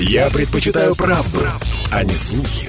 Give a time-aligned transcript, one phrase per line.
[0.00, 1.44] Я предпочитаю правду,
[1.90, 2.68] а не слухи.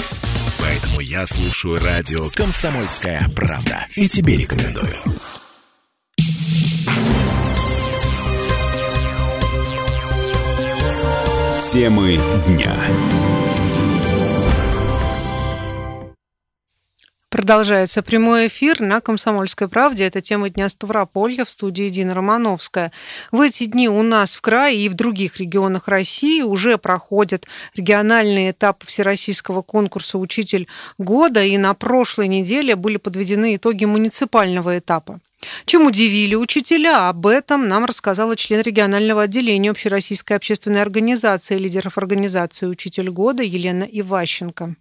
[0.60, 3.85] Поэтому я слушаю радио «Комсомольская правда».
[3.95, 4.96] И тебе рекомендую.
[11.71, 12.76] Темы дня.
[17.30, 20.04] Продолжается прямой эфир на «Комсомольской правде».
[20.04, 22.91] Это тема Дня Ставрополья в студии Дина Романовская.
[23.32, 28.50] В эти дни у нас в крае и в других регионах России уже проходят региональные
[28.50, 35.20] этапы всероссийского конкурса «Учитель года», и на прошлой неделе были подведены итоги муниципального этапа.
[35.66, 37.09] Чем удивили учителя?
[37.09, 43.84] Об этом нам рассказала член регионального отделения Общероссийской общественной организации лидеров организации «Учитель года» Елена
[43.84, 44.76] Иващенко.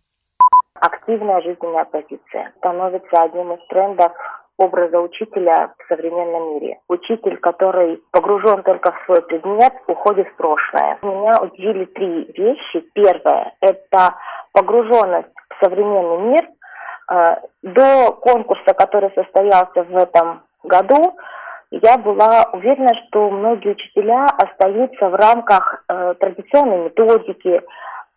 [0.80, 4.12] Активная жизненная позиция становится одним из трендов
[4.56, 6.78] образа учителя в современном мире.
[6.88, 10.98] Учитель, который погружен только в свой предмет, уходит в прошлое.
[11.02, 12.84] Меня удивили три вещи.
[12.92, 14.16] Первое– это
[14.52, 16.48] погруженность в современный мир.
[17.10, 21.16] Э, до конкурса, который состоялся в этом году
[21.70, 27.60] я была уверена, что многие учителя остаются в рамках э, традиционной методики,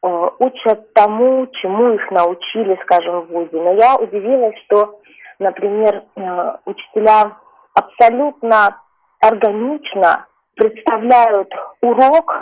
[0.02, 3.62] учат тому, чему их научили, скажем, в ВУЗе.
[3.62, 5.00] Но я удивилась, что,
[5.40, 7.38] например, э, учителя
[7.74, 8.82] абсолютно
[9.20, 12.34] органично представляют урок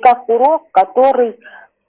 [0.00, 1.38] как урок, который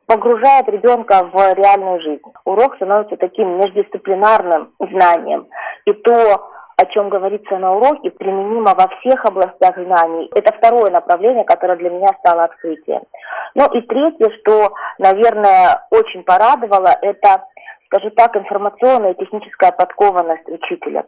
[0.08, 2.21] погружает ребенка в реальную жизнь.
[2.45, 5.47] Урок становится таким междисциплинарным знанием.
[5.86, 6.48] И то,
[6.80, 10.30] о чем говорится на уроке, применимо во всех областях знаний.
[10.33, 13.02] Это второе направление, которое для меня стало открытием.
[13.55, 17.44] Ну и третье, что, наверное, очень порадовало, это,
[17.88, 21.03] скажем так, информационная и техническая подкованность учителя.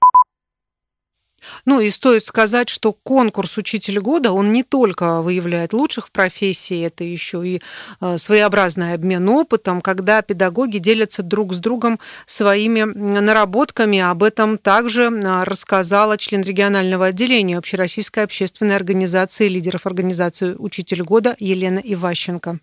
[1.65, 6.85] Ну и стоит сказать, что конкурс «Учитель года», он не только выявляет лучших в профессии,
[6.85, 7.61] это еще и
[7.99, 13.99] э, своеобразный обмен опытом, когда педагоги делятся друг с другом своими наработками.
[13.99, 21.35] Об этом также э, рассказала член регионального отделения Общероссийской общественной организации лидеров организации «Учитель года»
[21.39, 22.59] Елена Иващенко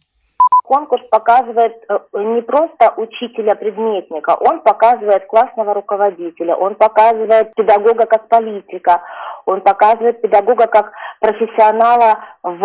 [0.68, 9.00] конкурс показывает э, не просто учителя-предметника, он показывает классного руководителя, он показывает педагога как политика,
[9.46, 12.62] он показывает педагога как профессионала в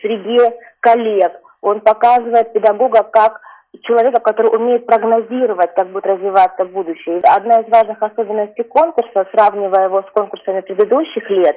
[0.00, 3.40] среде коллег, он показывает педагога как
[3.82, 7.20] человека, который умеет прогнозировать, как будет развиваться будущее.
[7.24, 11.56] Одна из важных особенностей конкурса, сравнивая его с конкурсами предыдущих лет,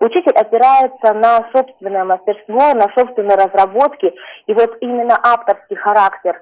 [0.00, 4.14] учитель опирается на собственное мастерство, на собственные разработки,
[4.46, 6.40] и вот именно авторский характер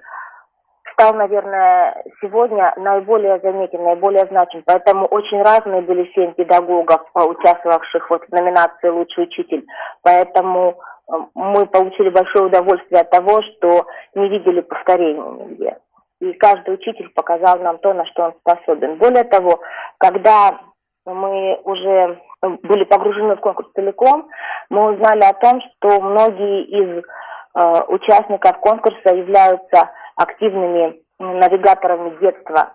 [0.93, 4.62] стал, наверное, сегодня наиболее заметен, наиболее значим.
[4.65, 9.67] Поэтому очень разные были семь педагогов, участвовавших вот в номинации «Лучший учитель».
[10.03, 10.78] Поэтому
[11.34, 15.77] мы получили большое удовольствие от того, что не видели повторений нигде.
[16.21, 18.97] И каждый учитель показал нам то, на что он способен.
[18.97, 19.61] Более того,
[19.99, 20.59] когда
[21.05, 24.29] мы уже были погружены в конкурс целиком,
[24.71, 32.75] мы узнали о том, что многие из э, участников конкурса являются активными навигаторами детства,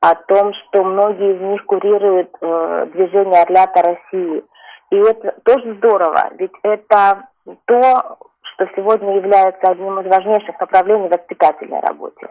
[0.00, 4.44] о том, что многие из них курируют э, движение «Орлята России».
[4.90, 7.28] И это тоже здорово, ведь это
[7.64, 12.28] то, что сегодня является одним из важнейших направлений воспитательной работе.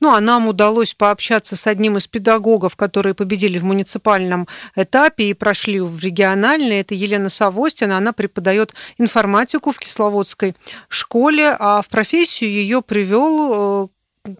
[0.00, 5.34] Ну, а нам удалось пообщаться с одним из педагогов, которые победили в муниципальном этапе и
[5.34, 6.80] прошли в региональный.
[6.80, 7.96] Это Елена Савостина.
[7.96, 10.54] Она преподает информатику в Кисловодской
[10.88, 13.88] школе, а в профессию ее привел э,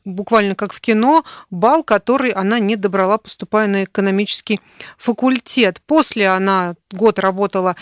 [0.04, 4.60] буквально как в кино, бал, который она не добрала, поступая на экономический
[4.96, 5.80] факультет.
[5.86, 7.76] После она год работала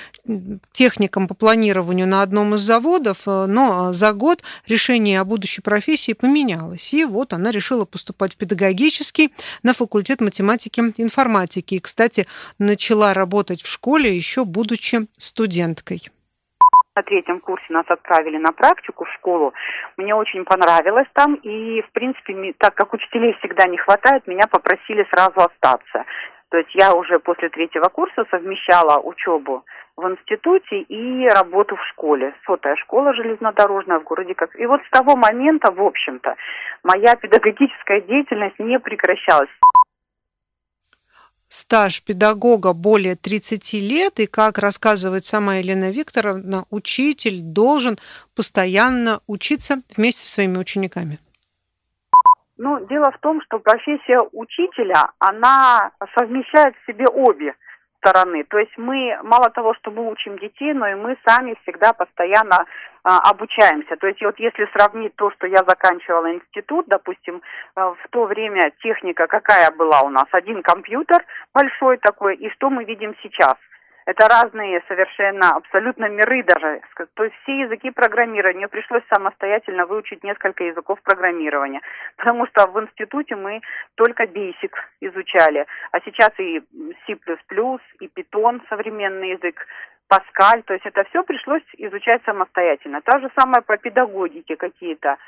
[0.72, 6.12] техником по планированию на одном из заводов, э, но за год решение о будущей профессии
[6.12, 6.94] поменялось.
[6.94, 9.32] И вот она решила поступать в педагогический
[9.62, 11.74] на факультет математики и информатики.
[11.74, 12.26] И, кстати,
[12.58, 16.10] начала работать в школе еще будучи студенткой
[16.96, 19.54] на третьем курсе нас отправили на практику в школу.
[19.96, 25.06] Мне очень понравилось там, и, в принципе, так как учителей всегда не хватает, меня попросили
[25.12, 26.04] сразу остаться.
[26.50, 29.64] То есть я уже после третьего курса совмещала учебу
[29.96, 32.34] в институте и работу в школе.
[32.44, 34.34] Сотая школа железнодорожная в городе.
[34.34, 34.58] Как...
[34.58, 36.34] И вот с того момента, в общем-то,
[36.82, 39.50] моя педагогическая деятельность не прекращалась
[41.50, 47.98] стаж педагога более 30 лет, и, как рассказывает сама Елена Викторовна, учитель должен
[48.34, 51.18] постоянно учиться вместе со своими учениками?
[52.56, 57.54] Ну, дело в том, что профессия учителя, она совмещает в себе обе.
[58.00, 58.44] Стороны.
[58.44, 62.66] То есть мы мало того, что мы учим детей, но и мы сами всегда постоянно
[63.04, 63.96] а, обучаемся.
[63.96, 67.42] То есть вот если сравнить то, что я заканчивала институт, допустим,
[67.74, 70.26] а, в то время техника какая была у нас?
[70.32, 71.24] Один компьютер
[71.54, 73.56] большой такой, и что мы видим сейчас?
[74.10, 76.80] Это разные совершенно абсолютно миры даже.
[77.14, 78.58] То есть все языки программирования.
[78.58, 81.80] Мне пришлось самостоятельно выучить несколько языков программирования.
[82.16, 83.60] Потому что в институте мы
[83.94, 85.64] только Basic изучали.
[85.92, 86.60] А сейчас и
[87.06, 87.12] C++,
[88.00, 89.64] и Python современный язык.
[90.08, 93.00] Паскаль, то есть это все пришлось изучать самостоятельно.
[93.02, 95.18] Та же самое по педагогике какие-то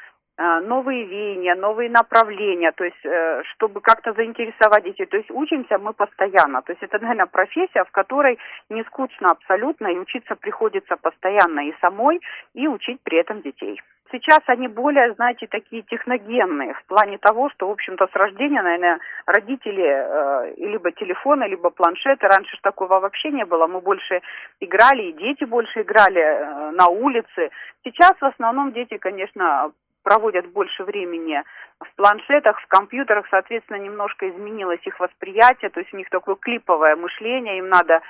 [0.61, 5.07] новые веяния, новые направления, то есть э, чтобы как-то заинтересовать детей.
[5.07, 6.63] То есть учимся мы постоянно.
[6.63, 8.39] То есть это, наверное, профессия, в которой
[8.71, 12.21] не скучно абсолютно, и учиться приходится постоянно и самой,
[12.55, 13.81] и учить при этом детей.
[14.13, 18.99] Сейчас они более, знаете, такие техногенные в плане того, что, в общем-то, с рождения, наверное,
[19.25, 22.27] родители э, либо телефоны, либо планшеты.
[22.27, 23.67] Раньше же такого вообще не было.
[23.67, 24.21] Мы больше
[24.61, 27.51] играли, и дети больше играли э, на улице.
[27.85, 29.73] Сейчас в основном дети, конечно,
[30.03, 31.43] проводят больше времени
[31.81, 36.97] в планшетах, в компьютерах, соответственно, немножко изменилось их восприятие, то есть у них такое клиповое
[36.97, 38.01] мышление, им надо,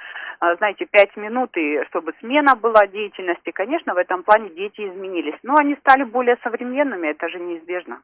[0.41, 3.50] э, знаете, пять минут, и чтобы смена была деятельности.
[3.50, 8.03] Конечно, в этом плане дети изменились, но они стали более современными, это же неизбежно.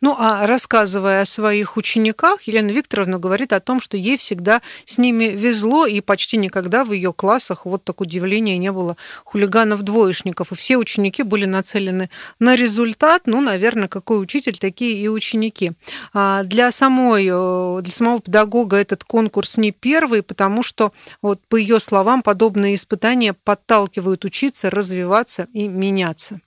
[0.00, 4.98] Ну, а рассказывая о своих учениках, Елена Викторовна говорит о том, что ей всегда с
[4.98, 10.52] ними везло, и почти никогда в ее классах, вот так удивления, не было хулиганов-двоечников.
[10.52, 13.22] И все ученики были нацелены на результат.
[13.26, 15.72] Ну, наверное, какой учитель, такие и ученики.
[16.12, 21.56] А для, самой, э, для самого педагога этот конкурс не первый, потому что, вот, по
[21.56, 26.40] ее словам, подобные испытания подталкивают учиться, развиваться и меняться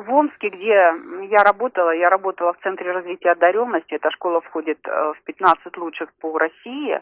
[0.00, 0.94] в Омске, где
[1.30, 6.12] я работала, я работала в Центре развития одаренности, эта школа входит э, в 15 лучших
[6.14, 7.00] по России,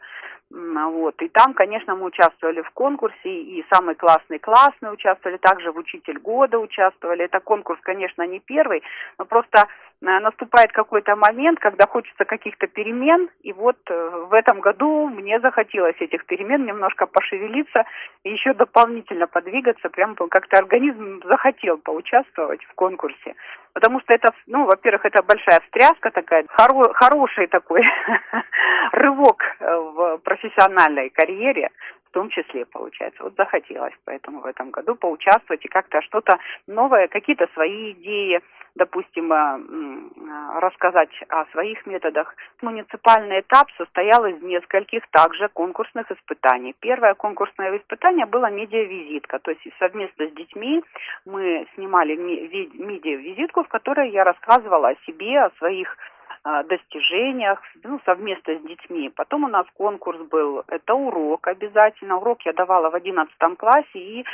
[0.50, 5.76] вот, и там, конечно, мы участвовали в конкурсе, и самый классный классный участвовали, также в
[5.76, 8.82] Учитель года участвовали, это конкурс, конечно, не первый,
[9.18, 9.68] но просто
[10.00, 15.96] наступает какой-то момент, когда хочется каких-то перемен, и вот э, в этом году мне захотелось
[15.98, 17.84] этих перемен, немножко пошевелиться
[18.22, 23.34] еще дополнительно подвигаться, прям как-то организм захотел поучаствовать в конкурсе.
[23.72, 27.82] Потому что это, ну, во-первых, это большая встряска такая, хоро- хороший такой
[28.92, 31.70] рывок э, в профессиональной карьере,
[32.08, 33.22] в том числе, получается.
[33.22, 38.40] Вот захотелось поэтому в этом году поучаствовать и как-то что-то новое, какие-то свои идеи,
[38.74, 42.34] допустим, э, э, рассказать о своих методах.
[42.62, 46.74] Муниципальный этап состоял из нескольких также конкурсных испытаний.
[46.80, 50.82] Первое конкурсное испытание было медиавизитка, то есть совместно с детьми
[51.24, 55.96] мы снимали медиавизитку, в которой я рассказывала о себе, о своих
[56.44, 59.10] достижениях, ну, совместно с детьми.
[59.10, 62.16] Потом у нас конкурс был, это урок обязательно.
[62.18, 64.24] Урок я давала в одиннадцатом классе, и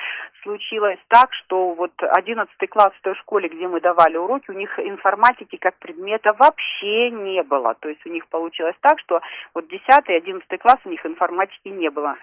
[0.43, 4.79] случилось так, что вот одиннадцатый класс в той школе, где мы давали уроки, у них
[4.79, 7.75] информатики как предмета вообще не было.
[7.81, 9.21] То есть у них получилось так, что
[9.55, 12.17] вот десятый, одиннадцатый класс у них информатики не было.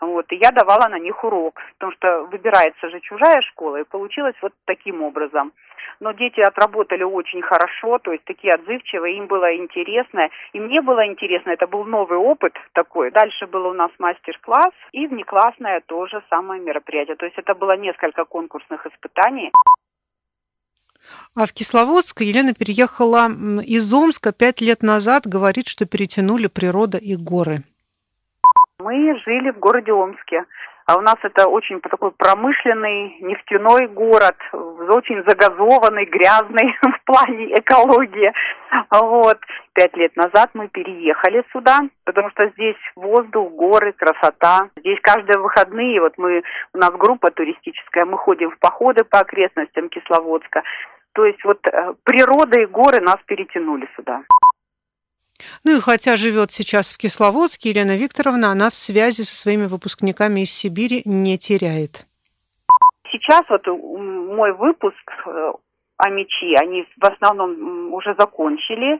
[0.00, 4.34] Вот, и я давала на них урок, потому что выбирается же чужая школа, и получилось
[4.42, 5.52] вот таким образом
[6.00, 11.06] но дети отработали очень хорошо, то есть такие отзывчивые, им было интересно, и мне было
[11.06, 13.10] интересно, это был новый опыт такой.
[13.10, 18.24] Дальше был у нас мастер-класс и внеклассное тоже самое мероприятие, то есть это было несколько
[18.24, 19.52] конкурсных испытаний.
[21.34, 23.28] А в Кисловодск Елена переехала
[23.62, 27.58] из Омска пять лет назад, говорит, что перетянули природа и горы.
[28.78, 30.44] Мы жили в городе Омске.
[30.86, 38.32] А у нас это очень такой промышленный нефтяной город, очень загазованный, грязный в плане экологии.
[38.92, 39.38] Вот.
[39.72, 44.70] Пять лет назад мы переехали сюда, потому что здесь воздух, горы, красота.
[44.76, 49.88] Здесь каждые выходные, вот мы, у нас группа туристическая, мы ходим в походы по окрестностям
[49.88, 50.62] Кисловодска.
[51.14, 54.22] То есть вот э, природа и горы нас перетянули сюда.
[55.64, 60.40] Ну и хотя живет сейчас в Кисловодске, Елена Викторовна, она в связи со своими выпускниками
[60.40, 62.06] из Сибири не теряет.
[63.10, 65.52] Сейчас вот мой выпуск э,
[65.98, 68.98] о мечи, они в основном уже закончили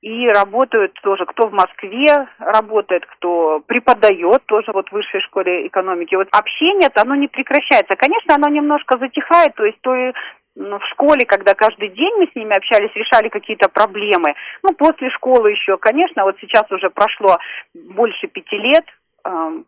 [0.00, 6.14] и работают тоже, кто в Москве работает, кто преподает тоже вот в высшей школе экономики.
[6.14, 7.96] Вот общение, оно не прекращается.
[7.96, 10.12] Конечно, оно немножко затихает, то есть то
[10.58, 14.34] в школе, когда каждый день мы с ними общались, решали какие-то проблемы.
[14.62, 17.38] Ну, после школы еще, конечно, вот сейчас уже прошло
[17.74, 18.84] больше пяти лет
[19.24, 19.62] э,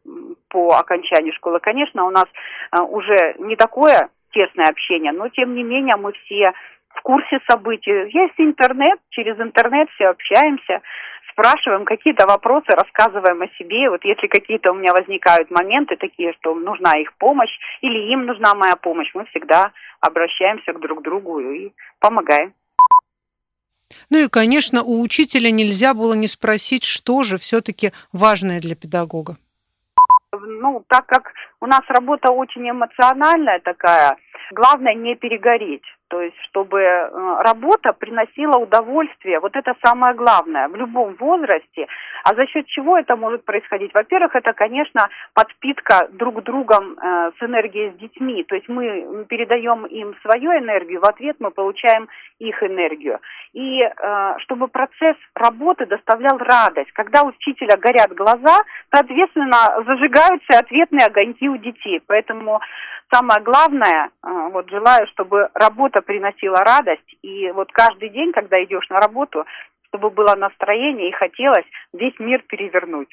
[0.49, 1.61] по окончании школы.
[1.61, 6.53] Конечно, у нас э, уже не такое тесное общение, но тем не менее мы все
[6.89, 8.11] в курсе событий.
[8.11, 10.81] Есть интернет, через интернет все общаемся,
[11.41, 13.89] спрашиваем какие-то вопросы, рассказываем о себе.
[13.89, 18.55] Вот если какие-то у меня возникают моменты такие, что нужна их помощь или им нужна
[18.55, 22.53] моя помощь, мы всегда обращаемся к друг другу и помогаем.
[24.11, 29.37] Ну и, конечно, у учителя нельзя было не спросить, что же все-таки важное для педагога.
[30.33, 34.17] Ну, так как у нас работа очень эмоциональная такая,
[34.53, 35.83] главное не перегореть.
[36.11, 37.09] То есть, чтобы э,
[37.45, 41.87] работа приносила удовольствие, вот это самое главное в любом возрасте.
[42.25, 43.93] А за счет чего это может происходить?
[43.95, 48.43] Во-первых, это, конечно, подпитка друг другом э, с энергией с детьми.
[48.45, 52.09] То есть мы передаем им свою энергию, в ответ мы получаем
[52.41, 53.21] их энергию.
[53.53, 56.91] И э, чтобы процесс работы доставлял радость.
[56.93, 58.63] Когда у учителя горят глаза,
[58.93, 62.01] соответственно, зажигаются ответные огоньки у детей.
[62.07, 62.61] Поэтому
[63.13, 69.01] самое главное, вот желаю, чтобы работа приносила радость, и вот каждый день, когда идешь на
[69.01, 69.45] работу,
[69.89, 73.09] чтобы было настроение и хотелось весь мир перевернуть.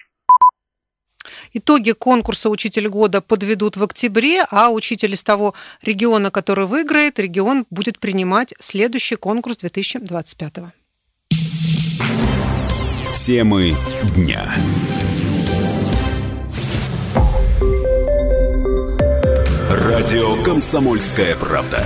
[1.54, 7.66] Итоги конкурса «Учитель года» подведут в октябре, а учитель из того региона, который выиграет, регион
[7.70, 10.72] будет принимать следующий конкурс 2025 -го.
[13.26, 13.74] Темы
[14.16, 14.44] дня.
[19.70, 21.86] Радио «Комсомольская правда».